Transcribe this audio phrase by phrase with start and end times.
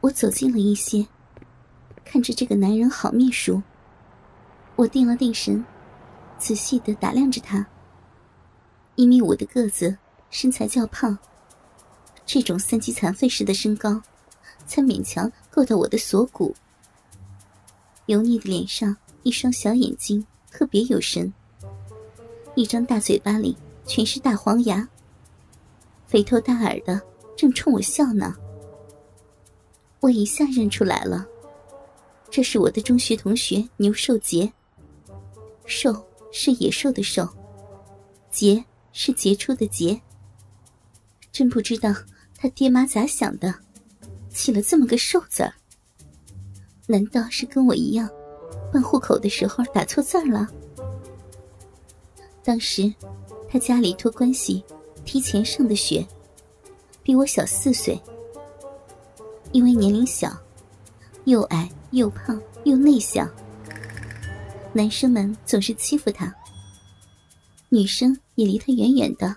[0.00, 1.06] 我走近了一些，
[2.04, 3.62] 看着这个男人好面熟。
[4.76, 5.62] 我定了定神，
[6.38, 7.66] 仔细的打量着他。
[8.96, 9.98] 一米五的个子，
[10.30, 11.18] 身材较胖，
[12.24, 14.00] 这种三级残废时的身高，
[14.66, 16.54] 才勉强够到我的锁骨。
[18.06, 21.30] 油腻的脸上，一双小眼睛特别有神，
[22.54, 23.54] 一张大嘴巴里
[23.84, 24.88] 全是大黄牙，
[26.06, 27.00] 肥头大耳的，
[27.36, 28.34] 正冲我笑呢。
[30.00, 31.26] 我一下认出来了，
[32.30, 34.50] 这是我的中学同学牛寿杰。
[35.66, 35.94] 寿
[36.32, 37.28] 是野兽的兽，
[38.30, 40.00] 杰是杰出的杰。
[41.30, 41.94] 真不知道
[42.36, 43.54] 他爹妈咋想的，
[44.30, 45.52] 起了这么个寿字儿。
[46.86, 48.08] 难道是跟我一样，
[48.72, 50.48] 办户口的时候打错字儿了？
[52.42, 52.92] 当时
[53.48, 54.64] 他家里托关系
[55.04, 56.04] 提前上的学，
[57.02, 58.00] 比我小四岁。
[59.52, 60.40] 因为年龄小，
[61.24, 63.28] 又矮又胖又内向，
[64.72, 66.32] 男生们总是欺负他，
[67.68, 69.36] 女生也离他远远的。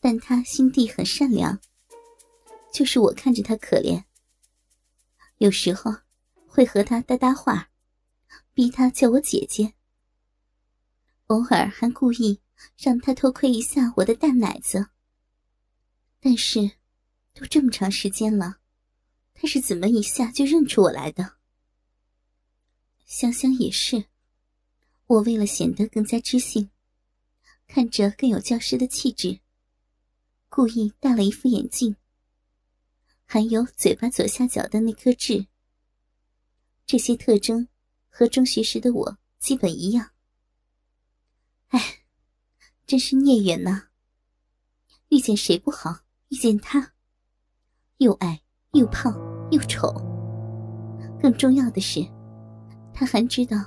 [0.00, 1.60] 但他心地很善良，
[2.72, 4.02] 就是我看着他可怜，
[5.38, 5.94] 有时候
[6.46, 7.70] 会和他搭搭话，
[8.52, 9.74] 逼他叫我姐姐，
[11.28, 12.40] 偶尔还故意
[12.76, 14.88] 让他偷窥一下我的大奶子。
[16.20, 16.79] 但是。
[17.32, 18.58] 都这么长时间了，
[19.34, 21.36] 他是怎么一下就认出我来的？
[23.06, 24.06] 想想也是，
[25.06, 26.70] 我为了显得更加知性，
[27.66, 29.40] 看着更有教师的气质，
[30.48, 31.96] 故意戴了一副眼镜，
[33.24, 35.46] 还有嘴巴左下角的那颗痣。
[36.86, 37.68] 这些特征
[38.08, 40.10] 和中学时的我基本一样。
[41.68, 42.04] 哎，
[42.86, 43.88] 真是孽缘呐！
[45.08, 46.94] 遇见谁不好，遇见他。
[48.00, 48.40] 又矮
[48.72, 49.14] 又胖
[49.50, 49.92] 又丑，
[51.20, 52.02] 更重要的是，
[52.94, 53.58] 他还知道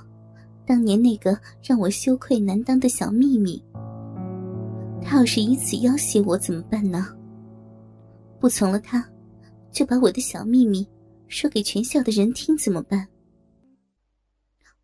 [0.66, 3.64] 当年那个让我羞愧难当的小秘密。
[5.00, 7.16] 他要是以此要挟我怎么办呢？
[8.40, 9.08] 不从了他，
[9.70, 10.84] 就把我的小秘密
[11.28, 13.06] 说给全校的人听怎么办？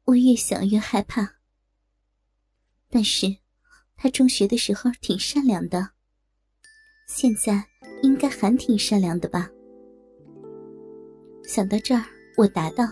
[0.04, 1.28] 我越想越害怕。
[2.88, 3.36] 但是，
[3.96, 5.90] 他中学的时候挺善良的，
[7.12, 7.64] 现在。
[8.02, 9.46] 应该还挺善良的吧？
[11.44, 12.02] 想到这儿，
[12.34, 12.82] 我答道：“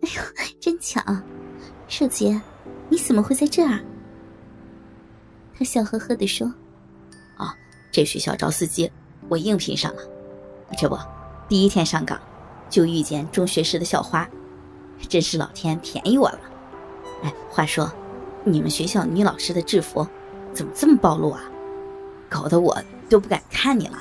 [0.00, 0.22] 哎呦，
[0.58, 0.98] 真巧，
[1.88, 2.40] 寿杰，
[2.88, 3.80] 你怎么会在这儿？”
[5.54, 6.46] 他笑呵呵地说
[7.36, 7.54] ：“啊，
[7.92, 8.90] 这学校招司机，
[9.28, 10.00] 我应聘上了。
[10.78, 10.96] 这不，
[11.50, 12.18] 第一天上岗
[12.70, 14.26] 就遇见中学时的校花，
[15.06, 16.40] 真是老天便宜我了。
[17.24, 17.92] 哎，话说，
[18.42, 20.06] 你们学校女老师的制服
[20.54, 21.42] 怎么这么暴露啊？
[22.30, 22.74] 搞得我……”
[23.08, 23.98] 都不敢看你了。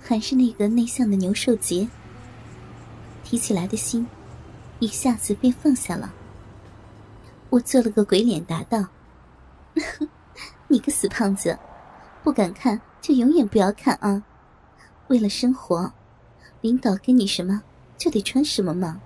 [0.00, 1.88] 还是那个内向的牛寿杰，
[3.22, 4.06] 提起来的心，
[4.80, 6.12] 一下子便放下了。
[7.48, 8.86] 我做了个鬼脸，答道
[10.68, 11.56] ：“你个死胖子，
[12.24, 14.22] 不敢看就永远不要看啊！
[15.08, 15.92] 为了生活，
[16.60, 17.62] 领导给你什么
[17.96, 19.00] 就得穿什么嘛。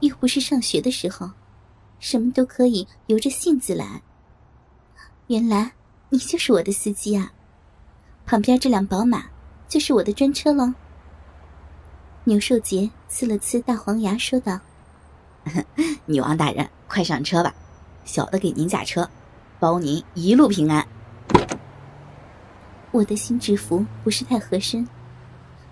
[0.00, 1.30] 又不是上学的时候，
[1.98, 4.02] 什么都可以由着性子来。
[5.26, 5.72] 原来。”
[6.10, 7.32] 你就是我的司机啊，
[8.24, 9.24] 旁边这辆宝马
[9.68, 10.72] 就是我的专车喽。
[12.24, 14.58] 牛寿杰呲了呲大黄牙，说道
[16.06, 17.54] ：“女王大人，快上车吧，
[18.04, 19.08] 小的给您驾车，
[19.60, 20.86] 保您一路平安。”
[22.90, 24.88] 我的新制服不是太合身，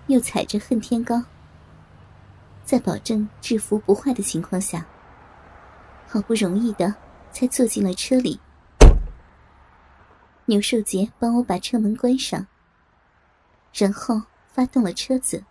[0.05, 1.23] 又踩着恨天高，
[2.63, 4.85] 在保证制服不坏的情况下，
[6.07, 6.93] 好不容易的
[7.31, 8.39] 才坐进了车里。
[10.49, 12.47] 牛寿杰帮我把车门关上，
[13.73, 15.43] 然后发动了车子。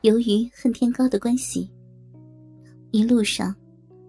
[0.00, 1.70] 由于恨天高的关系，
[2.90, 3.54] 一路上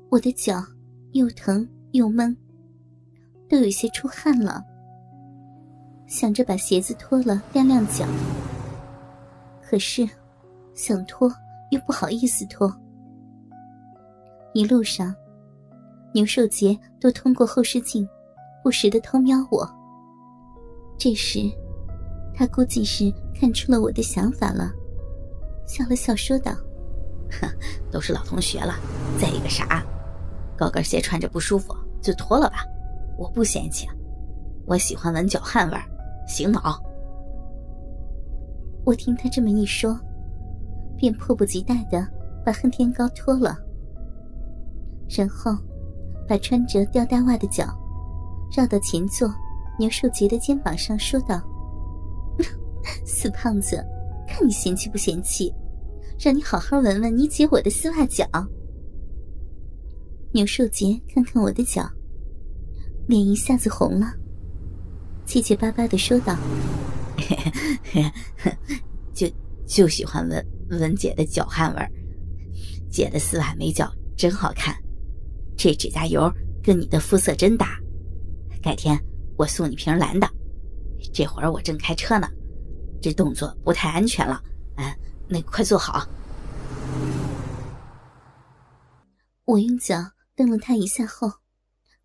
[0.10, 0.66] 我的脚
[1.12, 2.36] 又疼又闷，
[3.48, 4.64] 都有些出汗了。
[6.08, 8.04] 想着把鞋子脱了晾晾脚，
[9.62, 10.10] 可是
[10.74, 11.32] 想脱
[11.70, 12.76] 又不好意思脱。
[14.58, 15.14] 一路上，
[16.16, 18.10] 牛寿杰都通过后视镜，
[18.64, 19.70] 不时的偷瞄我。
[20.98, 21.42] 这时，
[22.34, 24.72] 他估计是看出了我的想法了，
[25.68, 26.54] 笑了笑说道：
[27.94, 28.74] “都是老同学了，
[29.22, 29.86] 再一个啥？
[30.58, 31.72] 高跟鞋穿着不舒服
[32.02, 32.66] 就脱了吧，
[33.16, 33.88] 我不嫌弃。
[34.66, 35.78] 我喜欢闻脚汗味，
[36.28, 36.82] 醒脑。”
[38.84, 39.96] 我听他这么一说，
[40.98, 42.08] 便迫不及待的
[42.44, 43.56] 把恨天高脱了。
[45.10, 45.56] 然后，
[46.28, 47.66] 把穿着吊带袜的脚
[48.56, 49.34] 绕到前座
[49.80, 51.42] 牛寿杰的肩膀上，说道
[53.06, 53.84] ：“死胖子，
[54.28, 55.54] 看你嫌弃不嫌弃？
[56.20, 58.26] 让你好好闻闻你姐我的丝袜脚。”
[60.34, 61.90] 牛寿杰看看我的脚，
[63.08, 64.14] 脸一下子红了，
[65.26, 66.36] 结结巴巴的说道
[69.14, 69.28] ：“就
[69.66, 71.90] 就喜欢闻闻姐的脚汗味儿，
[72.90, 74.76] 姐的丝袜美脚真好看，
[75.58, 76.32] 这指甲油
[76.64, 77.78] 跟你的肤色真搭。
[78.62, 78.98] 改天
[79.38, 80.30] 我送你瓶蓝的。
[81.14, 82.28] 这会儿我正开车呢，
[83.02, 84.42] 这动作不太安全了。
[84.78, 84.86] 嗯，
[85.28, 86.08] 那快坐好。”
[89.46, 89.96] 我用脚。
[90.36, 91.32] 蹬了他一下后，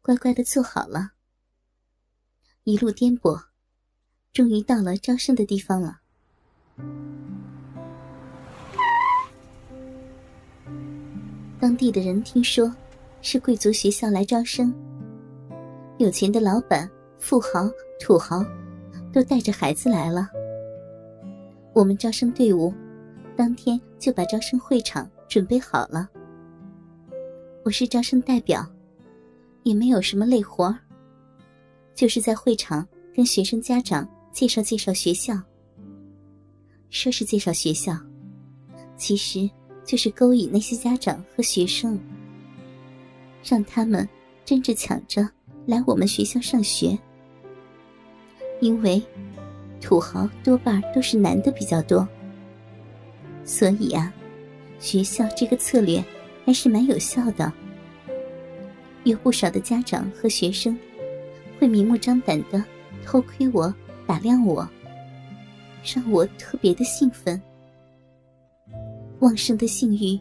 [0.00, 1.10] 乖乖的坐好了。
[2.64, 3.38] 一路颠簸，
[4.32, 6.00] 终于到了招生的地方了。
[11.60, 12.74] 当地的人听说
[13.24, 14.74] 是贵族学校来招生，
[15.98, 17.70] 有钱的老板、富豪、
[18.00, 18.44] 土豪
[19.12, 20.28] 都带着孩子来了。
[21.72, 22.74] 我们招生队伍
[23.36, 26.10] 当天就把招生会场准备好了。
[27.64, 28.66] 我是招生代表，
[29.62, 30.76] 也没有什么累活
[31.94, 35.40] 就是在会场跟学生家长介绍介绍学校。
[36.90, 37.96] 说是介绍学校，
[38.96, 39.48] 其实
[39.84, 41.98] 就是勾引那些家长和学生，
[43.42, 44.08] 让他们
[44.44, 45.28] 争着抢着
[45.66, 46.98] 来我们学校上学。
[48.60, 49.02] 因为
[49.80, 52.06] 土豪多半都是男的比较多，
[53.44, 54.12] 所以啊，
[54.78, 56.02] 学校这个策略。
[56.44, 57.52] 还是蛮有效的，
[59.04, 60.76] 有不少的家长和学生
[61.56, 62.60] 会明目张胆的
[63.06, 63.72] 偷窥我、
[64.08, 64.68] 打量我，
[65.84, 67.40] 让我特别的兴奋。
[69.20, 70.18] 旺盛的性欲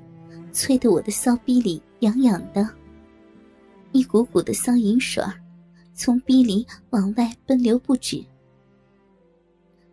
[0.51, 2.69] 催得我的骚逼里痒痒的，
[3.91, 5.23] 一股股的骚淫水
[5.93, 8.25] 从逼里往外奔流不止，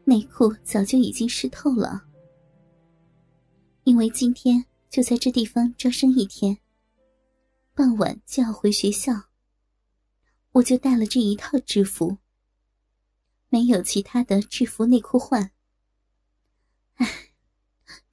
[0.04, 2.04] 内裤早就已经湿透了，
[3.84, 4.64] 因为今天。
[4.90, 6.56] 就在这地方招生一天，
[7.74, 9.12] 傍晚就要回学校。
[10.52, 12.16] 我就带了这一套制服，
[13.50, 15.50] 没有其他的制服内裤换。
[16.94, 17.06] 唉，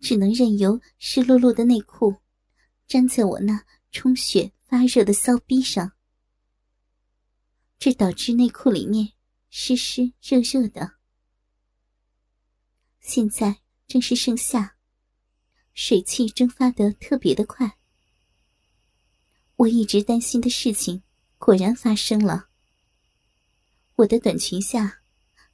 [0.01, 2.17] 只能任由湿漉漉的内裤
[2.87, 5.93] 粘在我那充血发热的骚逼上，
[7.77, 9.13] 这导致内裤里面
[9.49, 10.95] 湿湿热热的。
[12.99, 13.57] 现在
[13.87, 14.75] 正是盛夏。
[15.73, 17.77] 水汽蒸发的特别的快，
[19.57, 21.03] 我一直担心的事情
[21.37, 22.47] 果然发生了。
[23.95, 25.01] 我的短裙下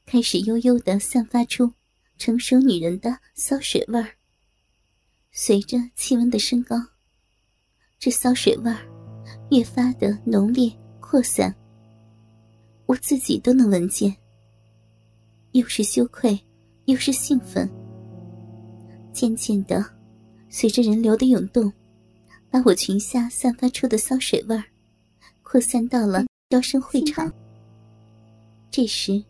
[0.05, 1.73] 开始悠悠的散发出
[2.19, 4.15] 成熟女人的骚水味儿。
[5.31, 6.75] 随着气温的升高，
[7.97, 8.87] 这骚水味儿
[9.51, 10.71] 越发的浓烈
[11.01, 11.53] 扩散，
[12.86, 14.15] 我自己都能闻见。
[15.51, 16.39] 又是羞愧，
[16.86, 17.69] 又是兴奋，
[19.12, 19.86] 渐渐的。
[20.48, 21.71] 随着人流的涌动，
[22.50, 24.63] 把我裙下散发出的骚水味儿
[25.44, 27.30] 扩散到了招生会场。
[28.69, 29.21] 这时，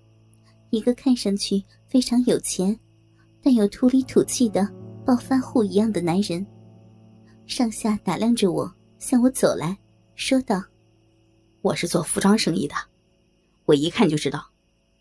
[0.69, 2.79] 一个看上去非常有钱，
[3.41, 4.67] 但又土里土气的
[5.03, 6.45] 暴发户一样的男人，
[7.47, 9.75] 上下打量着我，向我走来
[10.21, 10.63] 说道
[11.63, 12.75] ：“我是做服装生意的，
[13.65, 14.51] 我一看就知道，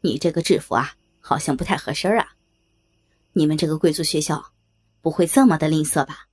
[0.00, 2.26] 你这个制服啊，好像不太合身啊。
[3.34, 4.42] 你们这个贵族学校。”
[5.02, 6.28] 不会这么的吝啬吧？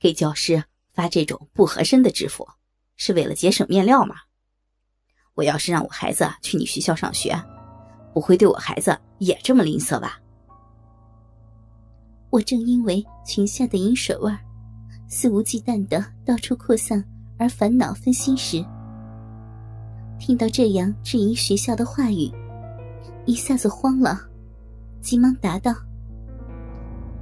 [0.00, 0.64] 给教师
[0.94, 2.48] 发这种不合身的制服，
[2.96, 4.14] 是为了节省面料吗？
[5.34, 7.38] 我要是让我孩子去你学校上学，
[8.14, 10.18] 不会对我孩子也这么吝啬吧？
[12.30, 14.34] 我正因为裙下的饮水味
[15.06, 17.06] 肆无忌惮的到处扩散
[17.38, 18.64] 而烦恼分心时，
[20.18, 22.30] 听到这样质疑学校的话语，
[23.26, 24.20] 一下子慌了，
[25.00, 25.74] 急忙答道。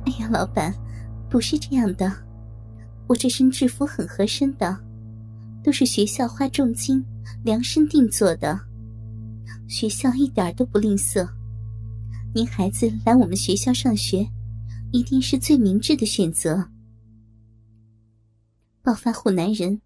[0.05, 0.75] 哎呀，老板，
[1.29, 2.13] 不是这样的，
[3.07, 4.77] 我这身制服很合身的，
[5.63, 7.05] 都是学校花重金
[7.43, 8.59] 量身定做的，
[9.69, 11.27] 学校一点都不吝啬。
[12.35, 14.29] 您孩子来我们学校上学，
[14.93, 16.69] 一定是最明智的选择。
[18.83, 19.81] 暴发户男人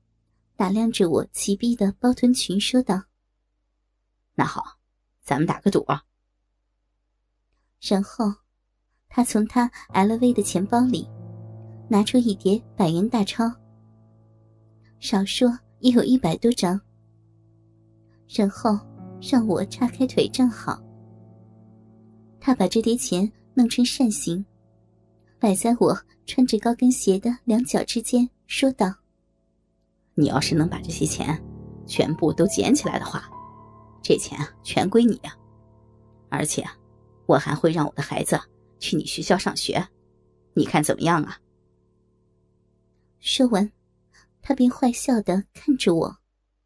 [0.57, 3.03] 打量着我齐逼的包臀裙，说道
[4.35, 4.79] ：“那好，
[5.23, 5.87] 咱们打个赌。”
[7.81, 8.33] 然后。
[9.17, 11.09] 他从他 LV 的钱包里
[11.89, 13.49] 拿出一叠百元大钞，
[14.99, 16.81] 少说也有一百多张，
[18.27, 18.77] 然后
[19.23, 20.83] 让我叉开腿站好。
[22.41, 24.45] 他把这叠钱弄成扇形，
[25.39, 25.97] 摆在我
[26.27, 28.93] 穿着高跟鞋的两脚之间，说道
[30.15, 31.43] ：“你要是能把这些钱
[31.87, 33.29] 全部都捡起来的话，
[34.03, 35.35] 这钱全归你呀，
[36.29, 36.65] 而且
[37.27, 38.41] 我还会让我的孩子
[38.79, 39.87] 去你学校上学，
[40.55, 41.39] 你看怎么样啊？
[43.19, 43.73] 说完，
[44.43, 46.17] 他便坏笑的看着我。